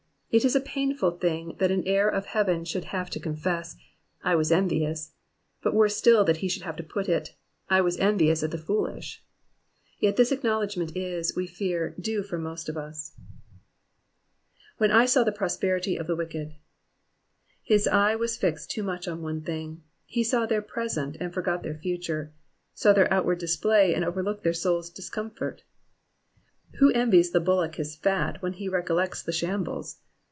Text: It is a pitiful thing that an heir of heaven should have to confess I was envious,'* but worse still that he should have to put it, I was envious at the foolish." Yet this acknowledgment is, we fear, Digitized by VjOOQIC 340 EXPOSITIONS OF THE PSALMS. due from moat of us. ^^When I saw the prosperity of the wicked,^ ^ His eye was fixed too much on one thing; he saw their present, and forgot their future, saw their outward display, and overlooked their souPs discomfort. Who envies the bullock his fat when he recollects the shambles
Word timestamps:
It 0.33 0.45
is 0.45 0.55
a 0.55 0.61
pitiful 0.61 1.11
thing 1.11 1.57
that 1.59 1.71
an 1.71 1.83
heir 1.85 2.07
of 2.07 2.27
heaven 2.27 2.63
should 2.63 2.85
have 2.95 3.09
to 3.09 3.19
confess 3.19 3.75
I 4.23 4.33
was 4.35 4.49
envious,'* 4.49 5.11
but 5.61 5.73
worse 5.73 5.97
still 5.97 6.23
that 6.23 6.37
he 6.37 6.47
should 6.47 6.61
have 6.63 6.77
to 6.77 6.83
put 6.83 7.09
it, 7.09 7.35
I 7.69 7.81
was 7.81 7.97
envious 7.97 8.41
at 8.41 8.51
the 8.51 8.57
foolish." 8.57 9.25
Yet 9.99 10.15
this 10.15 10.31
acknowledgment 10.31 10.95
is, 10.95 11.35
we 11.35 11.47
fear, 11.47 11.89
Digitized 11.89 11.91
by 11.91 11.97
VjOOQIC 11.97 11.99
340 11.99 11.99
EXPOSITIONS 11.99 11.99
OF 11.99 12.05
THE 12.05 12.07
PSALMS. 12.07 12.07
due 12.07 12.23
from 12.23 12.43
moat 12.43 12.69
of 12.69 12.77
us. 12.77 13.11
^^When 14.79 14.91
I 14.95 15.05
saw 15.05 15.23
the 15.25 15.31
prosperity 15.33 15.97
of 15.97 16.07
the 16.07 16.15
wicked,^ 16.15 16.47
^ 16.49 16.55
His 17.61 17.87
eye 17.89 18.15
was 18.15 18.37
fixed 18.37 18.71
too 18.71 18.83
much 18.83 19.09
on 19.09 19.21
one 19.21 19.41
thing; 19.41 19.83
he 20.05 20.23
saw 20.23 20.45
their 20.45 20.61
present, 20.61 21.17
and 21.19 21.33
forgot 21.33 21.61
their 21.63 21.75
future, 21.75 22.31
saw 22.73 22.93
their 22.93 23.13
outward 23.13 23.39
display, 23.39 23.93
and 23.93 24.05
overlooked 24.05 24.45
their 24.45 24.53
souPs 24.53 24.89
discomfort. 24.93 25.63
Who 26.79 26.89
envies 26.93 27.31
the 27.31 27.41
bullock 27.41 27.75
his 27.75 27.97
fat 27.97 28.41
when 28.41 28.53
he 28.53 28.69
recollects 28.69 29.21
the 29.21 29.33
shambles 29.33 29.97